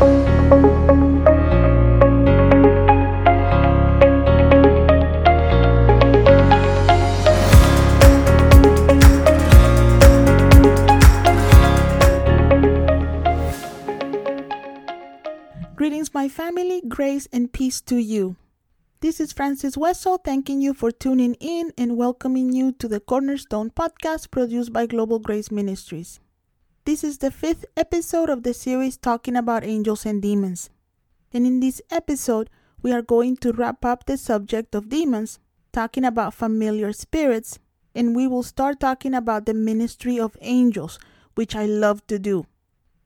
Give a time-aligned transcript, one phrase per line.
[0.00, 0.24] Greetings,
[16.14, 18.36] my family, grace and peace to you.
[19.00, 23.68] This is Francis Wessel thanking you for tuning in and welcoming you to the Cornerstone
[23.68, 26.20] podcast produced by Global Grace Ministries.
[26.90, 30.70] This is the fifth episode of the series talking about angels and demons.
[31.32, 32.50] And in this episode,
[32.82, 35.38] we are going to wrap up the subject of demons,
[35.72, 37.60] talking about familiar spirits,
[37.94, 40.98] and we will start talking about the ministry of angels,
[41.36, 42.46] which I love to do.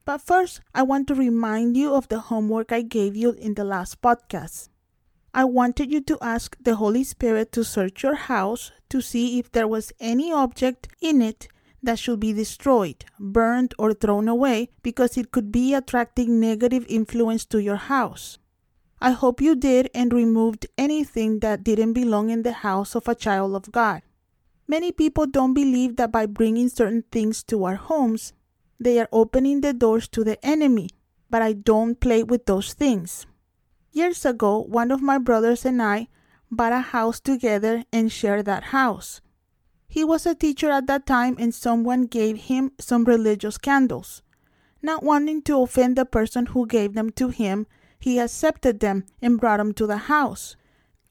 [0.06, 3.64] But first, I want to remind you of the homework I gave you in the
[3.64, 4.70] last podcast.
[5.34, 9.52] I wanted you to ask the Holy Spirit to search your house to see if
[9.52, 11.48] there was any object in it
[11.84, 17.44] that should be destroyed, burned, or thrown away because it could be attracting negative influence
[17.46, 18.38] to your house.
[19.00, 23.14] I hope you did and removed anything that didn't belong in the house of a
[23.14, 24.02] child of God.
[24.66, 28.32] Many people don't believe that by bringing certain things to our homes,
[28.80, 30.88] they are opening the doors to the enemy,
[31.28, 33.26] but I don't play with those things.
[33.92, 36.08] Years ago, one of my brothers and I
[36.50, 39.20] bought a house together and shared that house.
[39.94, 44.22] He was a teacher at that time, and someone gave him some religious candles.
[44.82, 47.68] Not wanting to offend the person who gave them to him,
[48.00, 50.56] he accepted them and brought them to the house.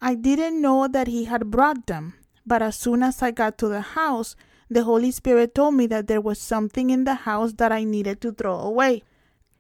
[0.02, 3.70] I didn't know that he had brought them, but as soon as I got to
[3.70, 4.36] the house,
[4.70, 8.20] the Holy Spirit told me that there was something in the house that I needed
[8.20, 9.04] to throw away.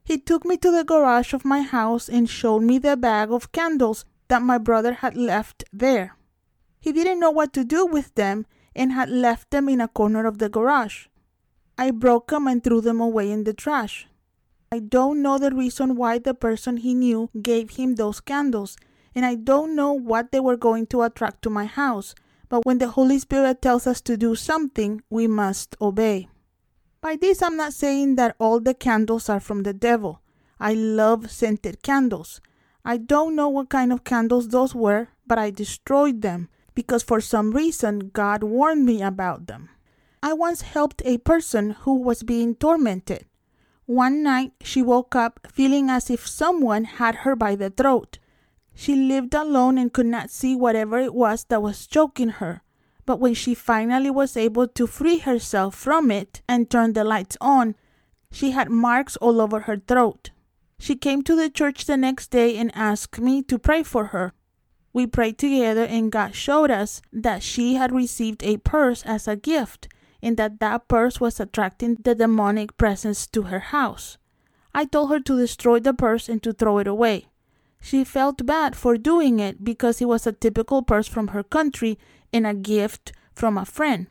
[0.03, 3.53] He took me to the garage of my house and showed me the bag of
[3.53, 6.17] candles that my brother had left there.
[6.81, 10.25] He didn't know what to do with them and had left them in a corner
[10.25, 11.07] of the garage.
[11.77, 14.07] I broke them and threw them away in the trash.
[14.71, 18.75] I don't know the reason why the person he knew gave him those candles,
[19.13, 22.15] and I don't know what they were going to attract to my house,
[22.49, 26.27] but when the Holy Spirit tells us to do something, we must obey.
[27.01, 30.21] By this, I'm not saying that all the candles are from the devil.
[30.59, 32.41] I love scented candles.
[32.85, 37.21] I don't know what kind of candles those were, but I destroyed them because for
[37.21, 39.69] some reason God warned me about them.
[40.21, 43.25] I once helped a person who was being tormented.
[43.85, 48.19] One night she woke up feeling as if someone had her by the throat.
[48.73, 52.61] She lived alone and could not see whatever it was that was choking her.
[53.05, 57.37] But when she finally was able to free herself from it and turn the lights
[57.41, 57.75] on,
[58.31, 60.31] she had marks all over her throat.
[60.79, 64.33] She came to the church the next day and asked me to pray for her.
[64.93, 69.35] We prayed together and God showed us that she had received a purse as a
[69.35, 69.87] gift
[70.21, 74.17] and that that purse was attracting the demonic presence to her house.
[74.73, 77.27] I told her to destroy the purse and to throw it away.
[77.81, 81.99] She felt bad for doing it because it was a typical purse from her country
[82.31, 84.07] and a gift from a friend.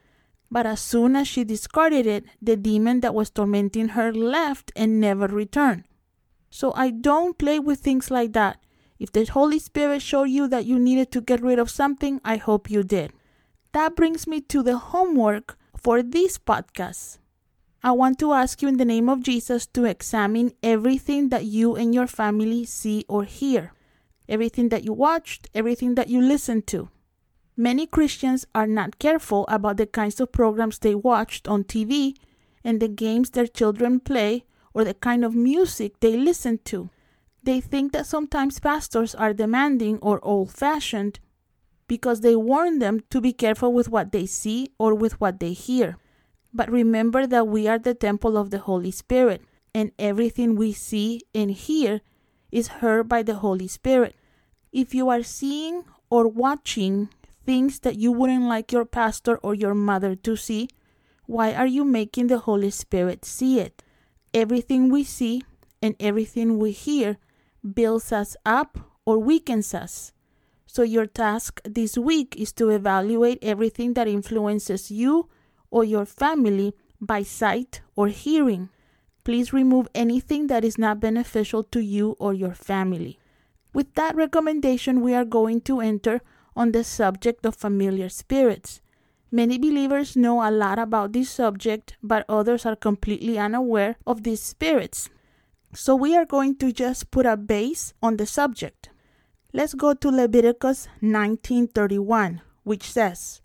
[0.50, 5.00] But as soon as she discarded it, the demon that was tormenting her left and
[5.00, 5.84] never returned.
[6.50, 8.61] So I don't play with things like that.
[9.02, 12.36] If the Holy Spirit showed you that you needed to get rid of something, I
[12.36, 13.12] hope you did.
[13.72, 17.18] That brings me to the homework for this podcast.
[17.82, 21.74] I want to ask you in the name of Jesus to examine everything that you
[21.74, 23.72] and your family see or hear,
[24.28, 26.88] everything that you watched, everything that you listened to.
[27.56, 32.14] Many Christians are not careful about the kinds of programs they watched on TV
[32.62, 36.88] and the games their children play or the kind of music they listen to.
[37.44, 41.18] They think that sometimes pastors are demanding or old fashioned
[41.88, 45.52] because they warn them to be careful with what they see or with what they
[45.52, 45.98] hear.
[46.54, 49.42] But remember that we are the temple of the Holy Spirit,
[49.74, 52.00] and everything we see and hear
[52.50, 54.14] is heard by the Holy Spirit.
[54.70, 57.08] If you are seeing or watching
[57.44, 60.68] things that you wouldn't like your pastor or your mother to see,
[61.26, 63.82] why are you making the Holy Spirit see it?
[64.32, 65.42] Everything we see
[65.82, 67.18] and everything we hear
[67.62, 70.12] builds us up or weakens us.
[70.66, 75.28] So, your task this week is to evaluate everything that influences you
[75.70, 78.70] or your family by sight or hearing.
[79.24, 83.18] Please remove anything that is not beneficial to you or your family.
[83.74, 86.20] With that recommendation, we are going to enter
[86.56, 88.80] on the subject of familiar spirits.
[89.30, 94.42] Many believers know a lot about this subject, but others are completely unaware of these
[94.42, 95.08] spirits.
[95.74, 98.90] So we are going to just put a base on the subject.
[99.52, 103.42] Let's go to Leviticus 19:31, which says,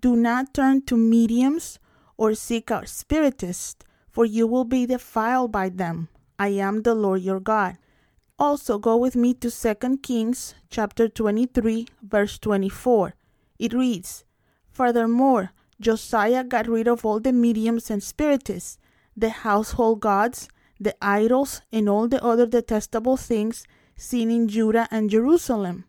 [0.00, 1.80] do not turn to mediums
[2.16, 6.08] or seek out spiritists, for you will be defiled by them.
[6.38, 7.78] I am the Lord your God.
[8.38, 13.14] Also, go with me to 2 Kings chapter 23, verse 24.
[13.58, 14.24] It reads,
[14.70, 15.50] Furthermore,
[15.80, 18.78] Josiah got rid of all the mediums and spiritists,
[19.16, 20.48] the household gods,
[20.80, 23.64] the idols, and all the other detestable things
[23.96, 25.84] seen in Judah and Jerusalem.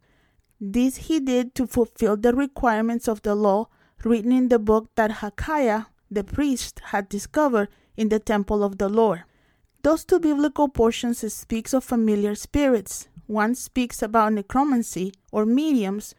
[0.60, 3.68] This he did to fulfill the requirements of the law
[4.04, 8.90] written in the book that Hilkiah, the priest, had discovered in the temple of the
[8.90, 9.24] Lord.
[9.84, 13.08] Those two biblical portions speaks of familiar spirits.
[13.28, 16.16] One speaks about necromancy or mediums,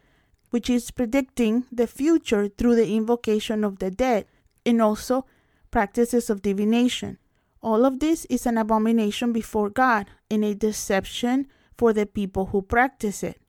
[0.49, 4.25] which is predicting the future through the invocation of the dead,
[4.65, 5.25] and also
[5.71, 7.17] practices of divination.
[7.63, 11.47] All of this is an abomination before God and a deception
[11.77, 13.39] for the people who practice it.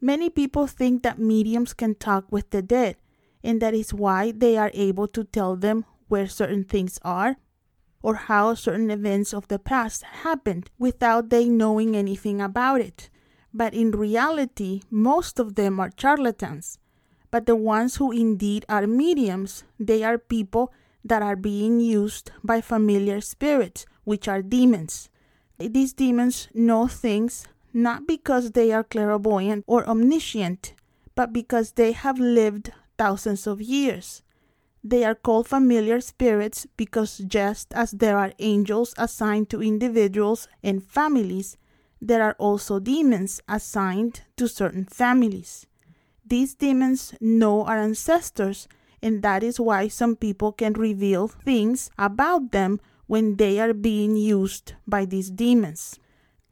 [0.00, 2.96] Many people think that mediums can talk with the dead,
[3.42, 7.36] and that is why they are able to tell them where certain things are
[8.02, 13.08] or how certain events of the past happened without they knowing anything about it.
[13.54, 16.78] But in reality, most of them are charlatans.
[17.30, 20.72] But the ones who indeed are mediums, they are people
[21.04, 25.10] that are being used by familiar spirits, which are demons.
[25.58, 30.74] These demons know things not because they are clairvoyant or omniscient,
[31.14, 34.22] but because they have lived thousands of years.
[34.82, 40.82] They are called familiar spirits because just as there are angels assigned to individuals and
[40.82, 41.56] families,
[42.00, 45.66] there are also demons assigned to certain families.
[46.26, 48.68] These demons know our ancestors,
[49.04, 54.16] and that is why some people can reveal things about them when they are being
[54.16, 56.00] used by these demons.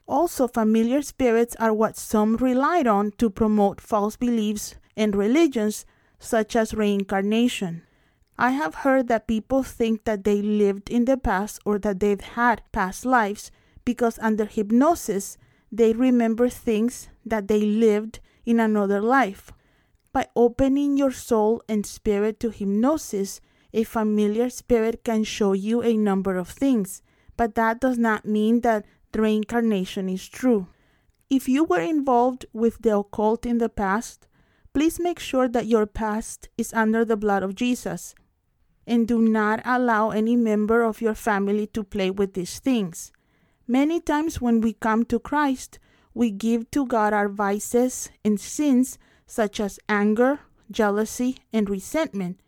[0.07, 5.87] Also, familiar spirits are what some relied on to promote false beliefs and religions,
[6.19, 7.83] such as reincarnation.
[8.37, 12.21] I have heard that people think that they lived in the past or that they've
[12.21, 13.51] had past lives
[13.87, 15.39] because under hypnosis
[15.71, 19.53] they remember things that they lived in another life.
[20.12, 23.41] By opening your soul and spirit to hypnosis,
[23.73, 27.03] a familiar spirit can show you a number of things,
[27.37, 30.69] but that does not mean that reincarnation is true.
[31.31, 34.26] If you were involved with the occult in the past,
[34.75, 38.15] please make sure that your past is under the blood of Jesus
[38.87, 43.12] and do not allow any member of your family to play with these things.
[43.67, 45.79] Many times when we come to Christ,
[46.15, 48.99] we give to God our vices and sins
[49.32, 50.40] such as anger,
[50.70, 52.38] jealousy, and resentment,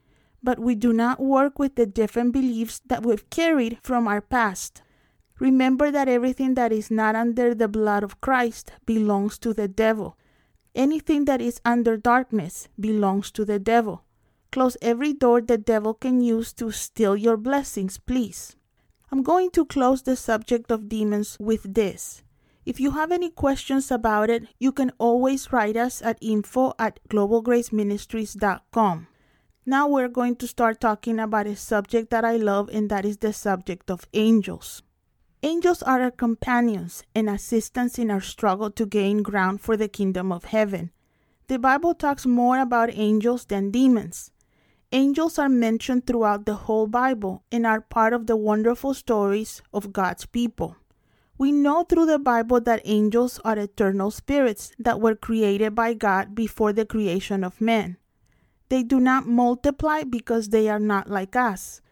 [0.42, 4.82] but we do not work with the different beliefs that we've carried from our past.
[5.38, 10.18] Remember that everything that is not under the blood of Christ belongs to the devil.
[10.74, 14.04] Anything that is under darkness belongs to the devil.
[14.52, 18.56] Close every door the devil can use to steal your blessings, please.
[19.10, 22.23] I'm going to close the subject of demons with this.
[22.66, 26.98] If you have any questions about it, you can always write us at info at
[27.10, 29.06] globalgraceministries.com.
[29.66, 33.18] Now we're going to start talking about a subject that I love, and that is
[33.18, 34.82] the subject of angels.
[35.42, 40.32] Angels are our companions and assistants in our struggle to gain ground for the kingdom
[40.32, 40.90] of heaven.
[41.48, 44.30] The Bible talks more about angels than demons.
[44.90, 49.92] Angels are mentioned throughout the whole Bible and are part of the wonderful stories of
[49.92, 50.76] God's people.
[51.44, 56.34] We know through the Bible that angels are eternal spirits that were created by God
[56.34, 57.98] before the creation of man.
[58.70, 61.82] They do not multiply because they are not like us.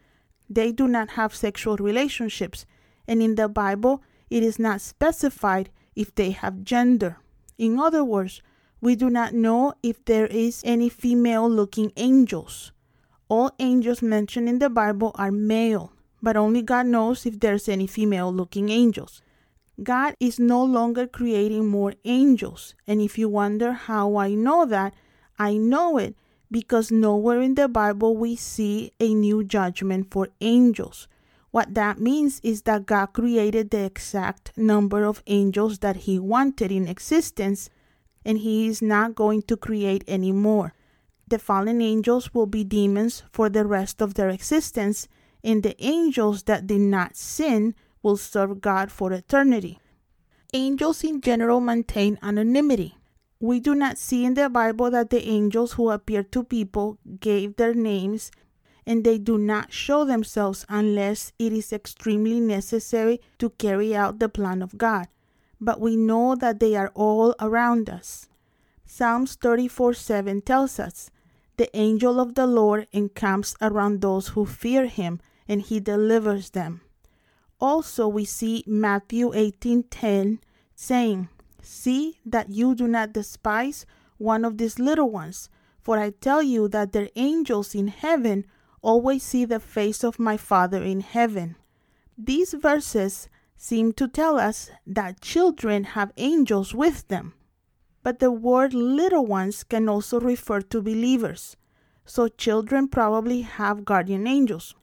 [0.49, 2.65] They do not have sexual relationships,
[3.07, 7.17] and in the Bible, it is not specified if they have gender.
[7.59, 8.41] In other words,
[8.81, 12.71] we do not know if there is any female looking angels.
[13.29, 15.93] All angels mentioned in the Bible are male,
[16.23, 19.21] but only God knows if there's any female looking angels.
[19.81, 24.93] God is no longer creating more angels, and if you wonder how I know that,
[25.39, 26.15] I know it
[26.51, 31.07] because nowhere in the Bible we see a new judgment for angels.
[31.49, 36.71] What that means is that God created the exact number of angels that He wanted
[36.71, 37.69] in existence,
[38.23, 40.73] and He is not going to create any more
[41.33, 45.07] the fallen angels will be demons for the rest of their existence,
[45.43, 49.79] and the angels that did not sin will serve God for eternity.
[50.53, 52.95] Angels in general maintain anonymity.
[53.39, 57.55] We do not see in the Bible that the angels who appeared to people gave
[57.55, 58.31] their names,
[58.85, 64.29] and they do not show themselves unless it is extremely necessary to carry out the
[64.29, 65.07] plan of God.
[65.59, 68.29] But we know that they are all around us.
[68.85, 71.09] Psalms 34 7 tells us,
[71.57, 76.82] The angel of the Lord encamps around those who fear him, and he delivers them.
[77.59, 80.39] Also, we see Matthew 18 10
[80.75, 81.29] saying,
[81.61, 83.85] See that you do not despise
[84.17, 85.49] one of these little ones,
[85.81, 88.45] for I tell you that their angels in heaven
[88.81, 91.55] always see the face of my Father in heaven.
[92.17, 97.33] These verses seem to tell us that children have angels with them.
[98.03, 101.55] But the word little ones can also refer to believers.
[102.05, 104.75] So children probably have guardian angels.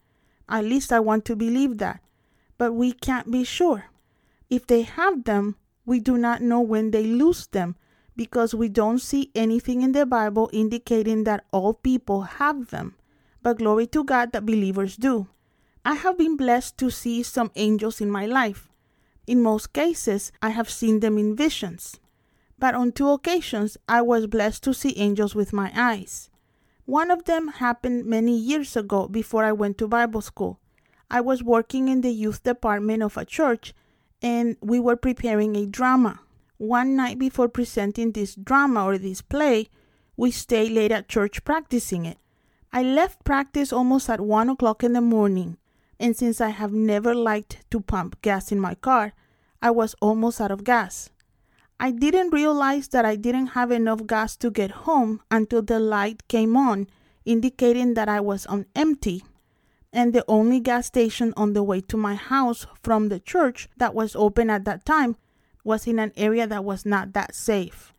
[0.48, 2.00] At least I want to believe that.
[2.60, 3.86] But we can't be sure.
[4.50, 7.74] If they have them, we do not know when they lose them
[8.14, 12.96] because we don't see anything in the Bible indicating that all people have them.
[13.40, 15.28] But glory to God that believers do.
[15.86, 18.68] I have been blessed to see some angels in my life.
[19.26, 21.98] In most cases, I have seen them in visions.
[22.58, 26.28] But on two occasions, I was blessed to see angels with my eyes.
[26.84, 30.59] One of them happened many years ago before I went to Bible school.
[31.10, 33.74] I was working in the youth department of a church
[34.22, 36.20] and we were preparing a drama.
[36.58, 39.68] One night before presenting this drama or this play,
[40.16, 42.18] we stayed late at church practicing it.
[42.72, 45.56] I left practice almost at one o'clock in the morning,
[45.98, 49.14] and since I have never liked to pump gas in my car,
[49.60, 51.10] I was almost out of gas.
[51.80, 56.28] I didn't realize that I didn't have enough gas to get home until the light
[56.28, 56.86] came on,
[57.24, 59.24] indicating that I was on empty
[59.92, 63.94] and the only gas station on the way to my house from the church that
[63.94, 65.16] was open at that time
[65.64, 67.92] was in an area that was not that safe.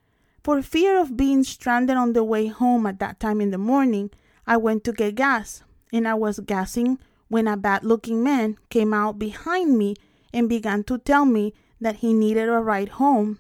[0.43, 4.09] For fear of being stranded on the way home at that time in the morning,
[4.47, 8.93] I went to get gas, and I was gassing when a bad looking man came
[8.93, 9.95] out behind me
[10.33, 13.39] and began to tell me that he needed a ride home.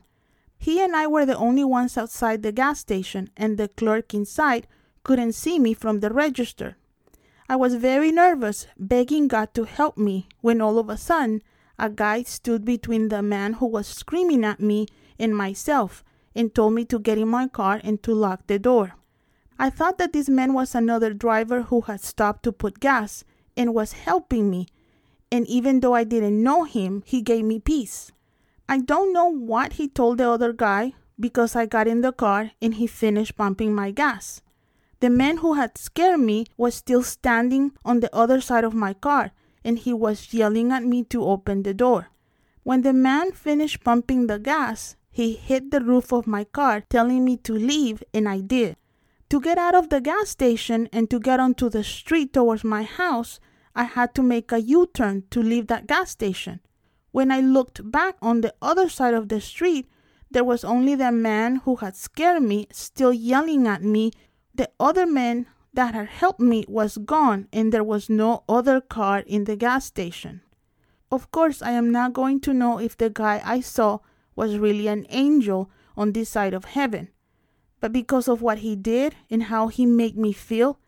[0.57, 4.67] He and I were the only ones outside the gas station, and the clerk inside
[5.03, 6.77] couldn't see me from the register.
[7.51, 11.43] I was very nervous, begging God to help me, when all of a sudden
[11.77, 14.87] a guy stood between the man who was screaming at me
[15.19, 16.01] and myself
[16.33, 18.93] and told me to get in my car and to lock the door.
[19.59, 23.25] I thought that this man was another driver who had stopped to put gas
[23.57, 24.67] and was helping me,
[25.29, 28.13] and even though I didn't know him, he gave me peace.
[28.69, 32.51] I don't know what he told the other guy because I got in the car
[32.61, 34.41] and he finished pumping my gas.
[35.01, 38.93] The man who had scared me was still standing on the other side of my
[38.93, 39.31] car,
[39.65, 42.09] and he was yelling at me to open the door.
[42.61, 47.25] When the man finished pumping the gas, he hit the roof of my car, telling
[47.25, 48.77] me to leave, and I did.
[49.31, 52.83] To get out of the gas station and to get onto the street towards my
[52.83, 53.39] house,
[53.75, 56.59] I had to make a U turn to leave that gas station.
[57.09, 59.89] When I looked back on the other side of the street,
[60.29, 64.11] there was only the man who had scared me still yelling at me
[64.53, 69.19] the other man that had helped me was gone and there was no other car
[69.19, 70.41] in the gas station.
[71.11, 73.99] Of course, I am not going to know if the guy I saw
[74.35, 77.09] was really an angel on this side of heaven.
[77.79, 80.79] But because of what he did and how he made me feel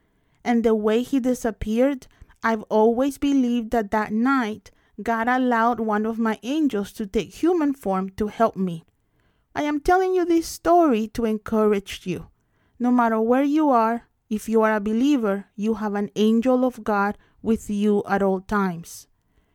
[0.44, 2.08] and the way he disappeared,
[2.44, 7.74] I've always believed that that night God allowed one of my angels to take human
[7.74, 8.86] form to help me.
[9.56, 12.28] I am telling you this story to encourage you.
[12.84, 16.84] No matter where you are, if you are a believer, you have an angel of
[16.84, 19.08] God with you at all times.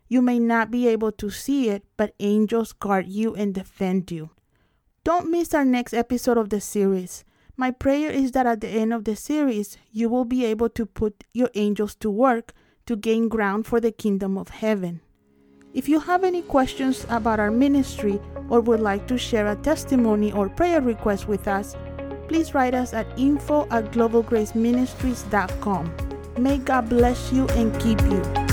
[0.08, 4.30] You may not be able to see it, but angels guard you and defend you.
[5.04, 7.26] Don't miss our next episode of the series.
[7.54, 10.86] My prayer is that at the end of the series, you will be able to
[10.86, 12.54] put your angels to work
[12.86, 15.02] to gain ground for the kingdom of heaven.
[15.74, 18.18] If you have any questions about our ministry
[18.48, 21.76] or would like to share a testimony or prayer request with us,
[22.28, 25.92] please write us at info at globalgraceministries.com.
[26.38, 28.47] May God bless you and keep you.